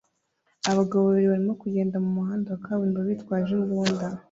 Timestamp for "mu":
2.03-2.09